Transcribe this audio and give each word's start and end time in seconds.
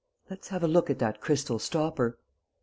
Let's 0.31 0.47
have 0.47 0.63
a 0.63 0.67
look 0.67 0.89
at 0.89 0.97
that 0.97 1.21
crystal 1.21 1.59
stopper!" 1.59 2.17